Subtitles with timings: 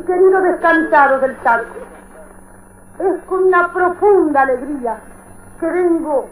[0.00, 1.64] mis queridos descansados del Chaco,
[2.98, 4.96] es con una profunda alegría
[5.58, 6.28] que vengo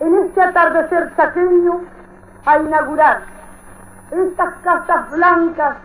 [0.00, 1.80] en este atardecer chaqueño
[2.46, 3.20] a inaugurar
[4.10, 5.76] estas casas blancas,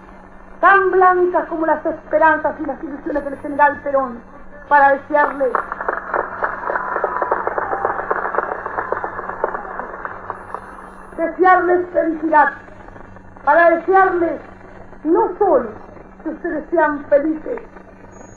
[0.62, 4.22] tan blancas como las esperanzas y las ilusiones del general Perón,
[4.68, 5.52] para desearle
[11.18, 12.52] desearles felicidad,
[13.44, 14.42] para desearles
[15.04, 15.79] no solo
[16.24, 17.62] que ustedes sean felices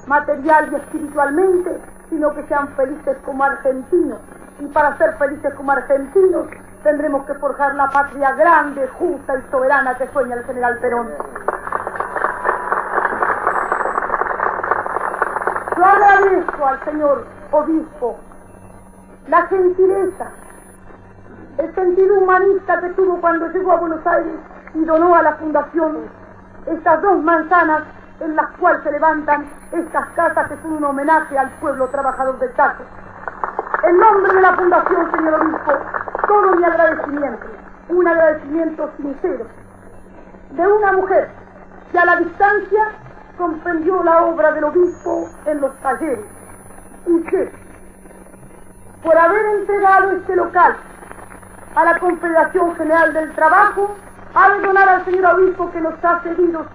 [0.06, 4.18] material y espiritualmente, sino que sean felices como argentinos.
[4.60, 6.46] Y para ser felices como argentinos
[6.82, 11.08] tendremos que forjar la patria grande, justa y soberana que sueña el general Perón.
[15.76, 18.16] Yo agradezco al señor obispo
[19.28, 20.30] la gentileza,
[21.58, 24.34] el sentido humanista que tuvo cuando llegó a Buenos Aires
[24.74, 26.21] y donó a la fundación
[26.66, 27.82] estas dos manzanas
[28.20, 32.54] en las cuales se levantan estas casas que son un homenaje al pueblo trabajador del
[32.54, 32.84] Chaco.
[33.82, 35.72] En nombre de la Fundación, señor Obispo,
[36.28, 37.46] todo mi agradecimiento,
[37.88, 39.46] un agradecimiento sincero,
[40.50, 41.28] de una mujer
[41.90, 42.88] que a la distancia
[43.36, 46.24] comprendió la obra del obispo en los talleres
[47.06, 47.52] y que,
[49.02, 50.76] por haber entregado este local
[51.74, 53.96] a la Confederación General del Trabajo,
[54.34, 56.66] ha de donar al señor obispo que nos ha cedido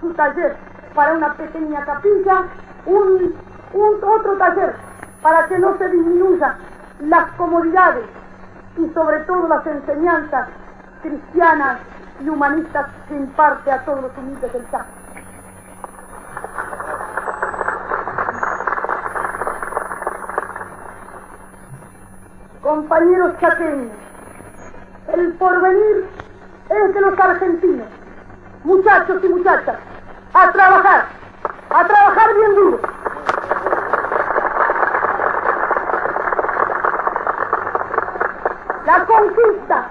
[0.00, 0.56] su, taller
[0.94, 2.44] para una pequeña capilla,
[2.86, 3.34] un
[3.72, 4.74] otro taller
[5.22, 6.56] para que no se disminuyan
[7.00, 8.04] las comodidades
[8.76, 10.48] y sobre todo las enseñanzas
[11.02, 11.78] cristianas
[12.20, 14.86] y humanistas que imparte a todos los humildes del Chaco.
[22.62, 23.90] Compañeros chaqueños,
[25.12, 26.21] el porvenir
[26.68, 27.86] es de los argentinos,
[28.64, 29.76] muchachos y muchachas,
[30.34, 31.06] a trabajar,
[31.70, 32.80] a trabajar bien duro.
[38.86, 39.86] La conquista,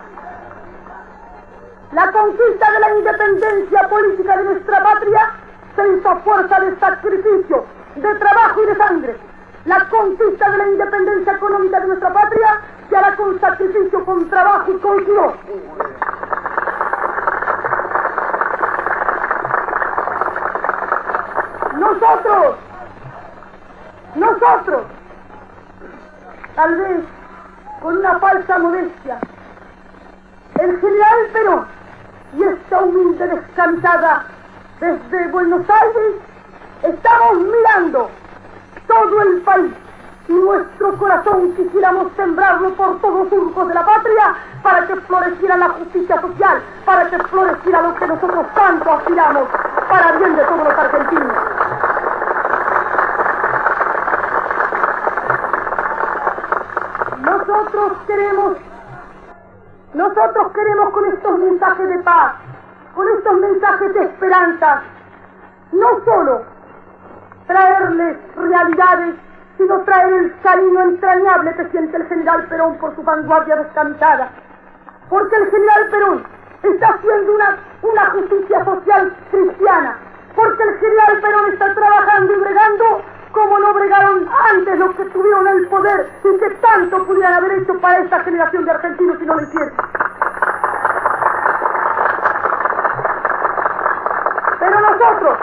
[1.93, 5.31] la conquista de la independencia política de nuestra patria
[5.75, 7.65] se hizo fuerza de sacrificio,
[7.95, 9.17] de trabajo y de sangre.
[9.65, 14.71] La conquista de la independencia económica de nuestra patria se hará con sacrificio, con trabajo
[14.71, 15.33] y con sudor.
[21.91, 22.55] Nosotros,
[24.15, 24.81] nosotros,
[26.55, 27.01] tal vez
[27.81, 29.19] con una falsa modestia,
[30.59, 31.65] el general Perón
[32.37, 34.23] y esta humilde descantada
[34.79, 36.15] desde Buenos Aires,
[36.83, 38.09] estamos mirando
[38.87, 39.73] todo el país
[40.29, 45.57] y nuestro corazón quisiéramos sembrarlo por todos los surcos de la patria para que floreciera
[45.57, 49.47] la justicia social, para que floreciera lo que nosotros tanto aspiramos
[49.89, 51.50] para bien de todos los argentinos.
[57.51, 58.57] Nosotros queremos,
[59.93, 62.33] nosotros queremos con estos mensajes de paz,
[62.95, 64.81] con estos mensajes de esperanza,
[65.73, 66.43] no solo
[67.47, 69.15] traerles realidades,
[69.57, 74.29] sino traer el cariño entrañable que siente el general Perón por su vanguardia descantada.
[75.09, 76.23] Porque el general Perón
[76.63, 79.97] está haciendo una, una justicia social cristiana.
[80.37, 83.01] Porque el general Perón está trabajando y bregando
[83.33, 87.79] como no bregaron antes los que tuvieron el poder y que tanto pudieran haber hecho
[87.79, 89.73] para esta generación de argentinos si no lo hicieron.
[94.59, 95.37] Pero nosotros,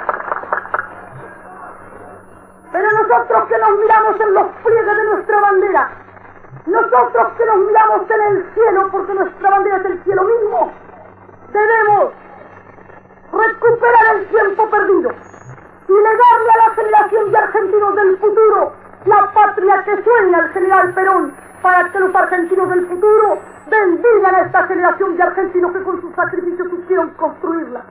[2.71, 5.91] pero nosotros que nos miramos en los pliegues de nuestra bandera,
[6.67, 10.73] nosotros que nos miramos en el cielo, porque nuestra bandera es el cielo mismo,
[11.49, 12.13] debemos
[13.33, 15.11] recuperar el tiempo perdido
[15.89, 18.73] y legarle a la generación de argentinos del futuro
[19.09, 23.39] la patria que sueña el general Perón para que los argentinos del futuro
[23.69, 27.83] bendigan a esta generación de argentinos que con sus sacrificios supieron construirla.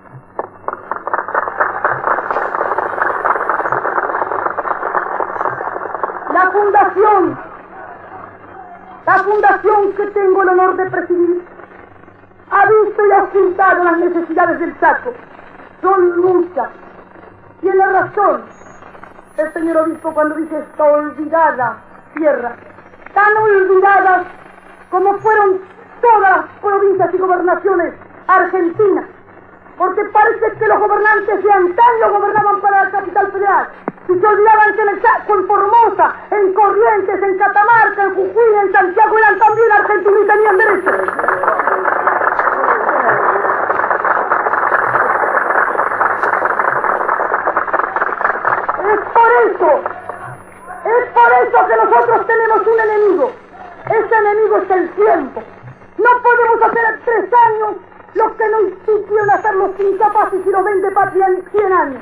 [6.34, 7.38] La fundación,
[9.06, 11.46] la fundación que tengo el honor de presidir,
[12.50, 15.14] ha visto y ha ocultado las necesidades del Chaco.
[15.82, 16.70] Son muchas.
[17.60, 18.44] Tiene razón
[19.38, 21.78] el señor obispo cuando dice esta olvidada
[22.16, 22.56] tierra,
[23.18, 24.28] tan olvidadas
[24.92, 25.60] como fueron
[26.02, 27.94] todas las provincias y gobernaciones
[28.28, 29.06] argentinas,
[29.76, 33.68] porque parece que los gobernantes de antaño gobernaban para la capital federal
[34.08, 38.54] y se olvidaban que en el Chaco, en Formosa, en Corrientes, en Catamarca, en Jujuy,
[38.62, 40.92] en Santiago eran también argentinos y tenían derecho.
[48.88, 49.97] es
[51.38, 53.32] pienso que nosotros tenemos un enemigo.
[53.86, 55.44] Ese enemigo es el tiempo.
[55.98, 57.76] No podemos hacer tres años
[58.16, 62.02] lo que no instituyen hacer los incapaces y los vende patria en 100 años.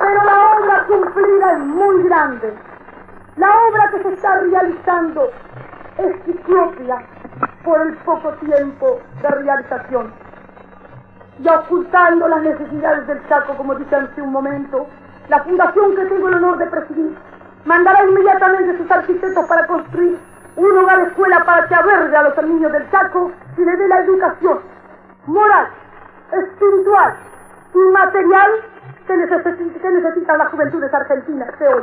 [0.00, 2.54] Pero la obra cumplida es muy grande.
[3.36, 5.30] La obra que se está realizando
[5.98, 6.98] es ciclopia
[7.64, 10.12] por el poco tiempo de realización.
[11.38, 14.86] Y ocultando las necesidades del saco, como dije hace un momento,
[15.28, 17.16] la fundación que tengo el honor de presidir
[17.64, 20.18] mandará inmediatamente sus arquitectos para construir
[20.56, 24.00] un hogar escuela para que albergue a los niños del Chaco y le dé la
[24.00, 24.60] educación
[25.26, 25.68] moral,
[26.32, 27.14] espiritual
[27.74, 28.50] y material
[29.06, 31.82] que, necesita, que necesitan las juventudes argentinas de hoy.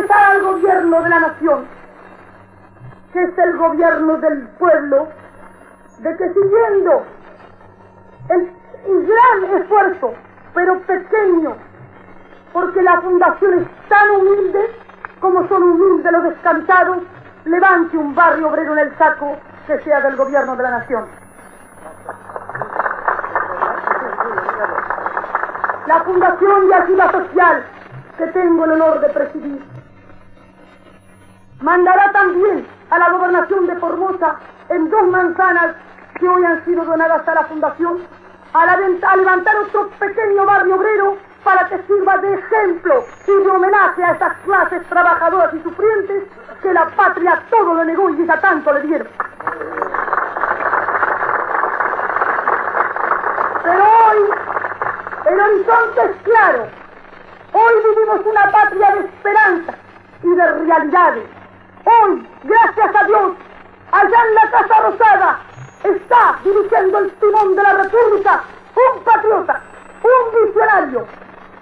[0.00, 1.66] Interesar al gobierno de la nación,
[3.12, 5.08] que es el gobierno del pueblo,
[5.98, 7.04] de que siguiendo
[8.30, 8.52] el,
[9.06, 10.14] gran esfuerzo,
[10.54, 11.54] pero pequeño,
[12.52, 14.70] porque la fundación es tan humilde
[15.20, 16.98] como son humildes los descansados,
[17.44, 19.36] levante un barrio obrero en el saco
[19.66, 21.04] que sea del gobierno de la nación.
[25.86, 27.64] La Fundación de Ayuda Social
[28.16, 29.79] que tengo el honor de presidir
[31.60, 34.36] mandará también a la gobernación de Formosa
[34.68, 35.76] en dos manzanas
[36.18, 38.02] que hoy han sido donadas a la Fundación
[38.52, 44.12] a, levantar otro pequeño barrio obrero para que sirva de ejemplo y de homenaje a
[44.12, 46.24] esas clases trabajadoras y sufrientes
[46.60, 49.08] que la patria todo lo negó y ya tanto le dieron.
[53.62, 54.30] Pero hoy
[55.26, 56.66] el horizonte es claro.
[57.52, 59.74] Hoy vivimos una patria de esperanza
[60.22, 61.39] y de realidades.
[61.84, 63.32] Hoy, gracias a Dios,
[63.92, 65.38] allá en la Casa Rosada,
[65.84, 68.42] está dirigiendo el timón de la República
[68.74, 69.60] un patriota,
[70.02, 71.06] un visionario,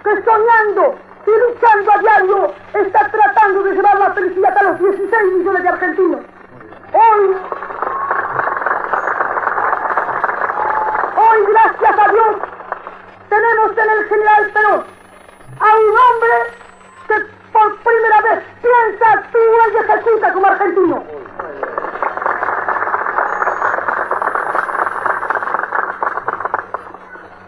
[0.03, 0.95] que soñando
[1.25, 5.69] y luchando a diario está tratando de llevar la felicidad a los 16 millones de
[5.69, 6.21] argentinos.
[6.93, 7.37] Hoy,
[11.15, 12.35] hoy gracias a Dios,
[13.29, 14.83] tenemos en el general Perón
[15.59, 16.35] a un hombre
[17.07, 21.03] que por primera vez piensa, actúa y ejecuta como argentino.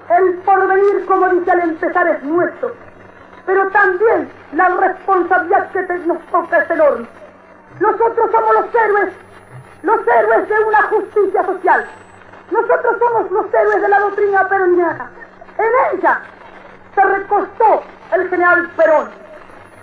[0.10, 1.28] El porvenir, como
[1.82, 2.74] empezar, es nuestro,
[3.46, 7.08] pero también la responsabilidad que nos toca es enorme.
[7.80, 9.14] Nosotros somos los héroes,
[9.82, 11.86] los héroes de una justicia social.
[12.52, 15.10] Nosotros somos los héroes de la doctrina peroniana.
[15.58, 16.20] En ella
[16.94, 17.84] se recostó
[18.14, 19.10] el general Perón.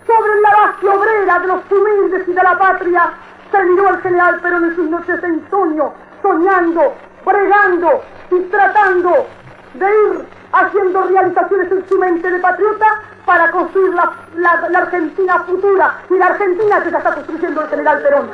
[0.06, 3.11] Sobre la base obrera de los humildes y de la patria
[3.50, 5.93] se miró el general Perón en sus noches de insomnio,
[6.23, 9.27] soñando, bregando y tratando
[9.75, 15.99] de ir haciendo realizaciones en su mente de patriota para construir la, la Argentina futura
[16.09, 18.31] y la Argentina que ya está construyendo el general Perón.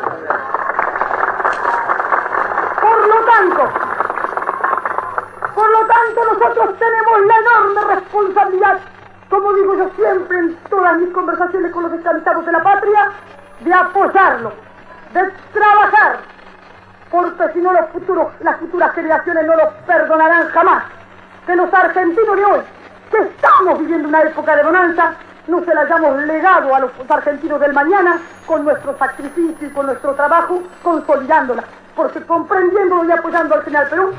[2.81, 3.71] Por lo tanto,
[5.55, 8.79] por lo tanto nosotros tenemos la enorme responsabilidad,
[9.29, 13.11] como digo yo siempre en todas mis conversaciones con los descansados de la patria,
[13.61, 14.53] de apoyarlo,
[15.13, 16.19] de trabajar,
[17.11, 20.85] porque si no los futuros, las futuras generaciones no los perdonarán jamás
[21.47, 22.61] que los argentinos de hoy,
[23.11, 25.15] que estamos viviendo una época de bonanza,
[25.47, 29.87] no se la hayamos legado a los argentinos del mañana con nuestro sacrificio y con
[29.87, 31.65] nuestro trabajo, consolidándola.
[31.95, 34.15] Porque comprendiendo y apoyando al general Perú,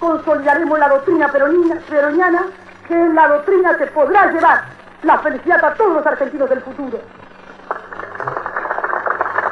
[0.00, 2.42] consolidaremos la doctrina peroniana,
[2.86, 4.62] que es la doctrina que podrá llevar
[5.02, 6.98] la felicidad a todos los argentinos del futuro.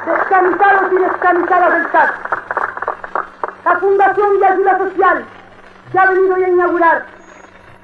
[0.06, 2.10] Descansados y descansadas del CAS,
[3.64, 5.24] la Fundación de Ayuda Social,
[5.90, 7.06] que ha venido a inaugurar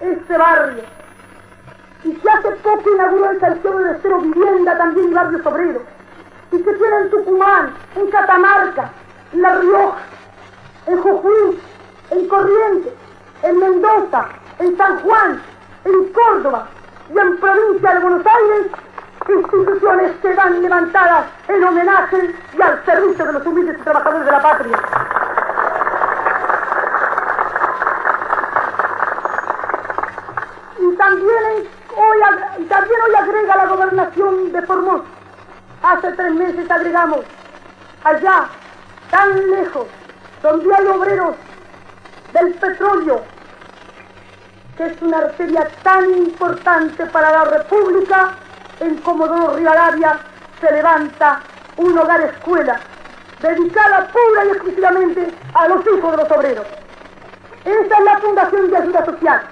[0.00, 0.82] este barrio
[2.04, 5.82] y que hace poco inauguró el tercero de Estero Vivienda también barrios obreros
[6.50, 8.90] y que tiene en Tucumán, en Catamarca,
[9.32, 9.98] en La Rioja,
[10.86, 11.60] en Jujuy,
[12.10, 12.92] en Corrientes,
[13.42, 14.26] en Mendoza,
[14.58, 15.42] en San Juan,
[15.84, 16.68] en Córdoba
[17.14, 18.72] y en provincia de Buenos Aires,
[19.28, 24.42] instituciones que van levantadas en homenaje y al servicio de los humildes trabajadores de la
[24.42, 24.78] patria.
[31.02, 31.66] También
[31.96, 35.04] hoy, también hoy agrega la gobernación de Formosa.
[35.82, 37.24] Hace tres meses agregamos
[38.04, 38.46] allá,
[39.10, 39.88] tan lejos,
[40.42, 41.34] donde hay obreros
[42.32, 43.22] del petróleo,
[44.76, 48.34] que es una arteria tan importante para la República,
[48.78, 50.20] en Comodoro Rivadavia
[50.60, 51.40] se levanta
[51.78, 52.78] un hogar escuela,
[53.40, 56.66] dedicada pura y exclusivamente a los hijos de los obreros.
[57.64, 59.42] Esta es la Fundación de Ayuda Social.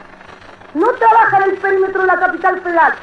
[0.74, 2.94] No trabaja en el perímetro de la capital federal.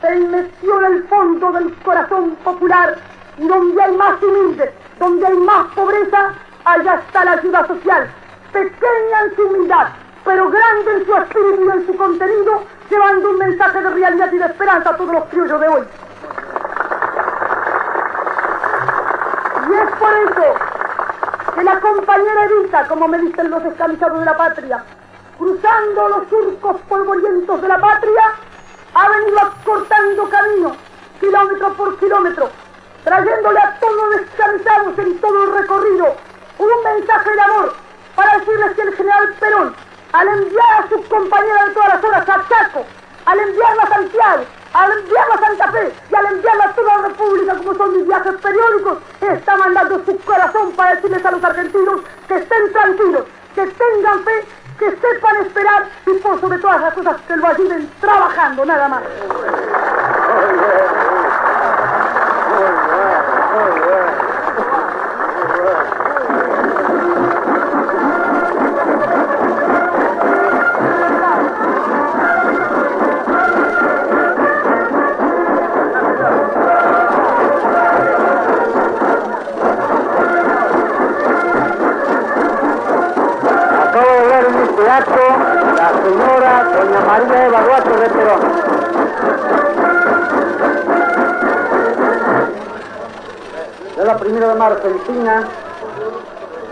[0.00, 2.96] Se metió en el fondo del corazón popular
[3.38, 6.32] y donde hay más humildes, donde hay más pobreza,
[6.64, 8.08] allá está la ayuda social.
[8.52, 9.88] Pequeña en su humildad,
[10.24, 14.38] pero grande en su espíritu y en su contenido, llevando un mensaje de realidad y
[14.38, 15.82] de esperanza a todos los criollos de hoy.
[19.68, 24.36] Y es por eso que la compañera Evita, como me dicen los descamisados de la
[24.36, 24.84] patria,
[25.40, 28.34] cruzando los surcos polvorientos de la patria,
[28.92, 30.76] ha venido acortando camino,
[31.18, 32.50] kilómetro por kilómetro,
[33.04, 36.14] trayéndole a todos los descamisados en todo el recorrido
[36.58, 37.72] un mensaje de amor
[38.14, 39.74] para decirles que el general Perón,
[40.12, 42.84] al enviar a sus compañeras de todas las horas a Chaco,
[43.24, 44.44] al enviarla a Santiago,
[44.74, 48.06] al enviarla a Santa Fe y al enviarla a toda la República, como son mis
[48.06, 53.66] viajes periódicos, está mandando su corazón para decirles a los argentinos que estén tranquilos, que
[53.66, 54.44] tengan fe,
[54.80, 59.02] que sepan esperar y por sobre todas las cosas que lo ayuden trabajando, nada más.
[94.30, 95.42] 1 de marzo en China,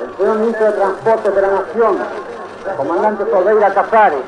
[0.00, 1.98] el señor ministro de Transporte de la Nación,
[2.68, 4.20] el comandante Solveira Casares,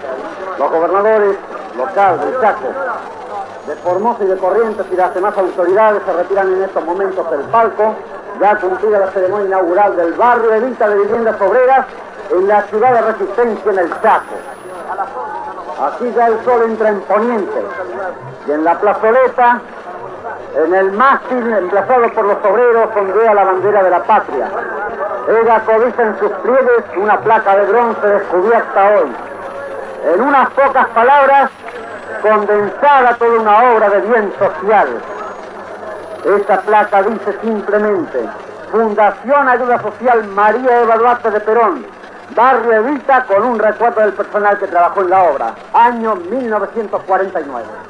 [0.58, 1.36] los gobernadores
[1.76, 2.68] locales del Chaco,
[3.68, 7.42] de Formosa y de Corrientes y las demás autoridades se retiran en estos momentos del
[7.42, 7.94] palco,
[8.40, 11.86] ya cumplida la ceremonia inaugural del barrio de venta de viviendas obreras
[12.32, 14.34] en la ciudad de Resistencia en el Chaco.
[15.80, 17.62] Así ya el sol entra en poniente
[18.48, 19.60] y en la plazoleta
[20.54, 24.48] en el mástil emplazado por los obreros, ondea la bandera de la patria.
[25.28, 29.12] Ella codiza en sus pliegues una placa de bronce descubierta hoy.
[30.12, 31.50] En unas pocas palabras,
[32.22, 34.88] condensada toda una obra de bien social.
[36.24, 38.28] Esta placa dice simplemente,
[38.70, 41.86] Fundación Ayuda Social María Eva Duarte de Perón,
[42.34, 47.89] Barrio Evita con un recuerdo del personal que trabajó en la obra, año 1949.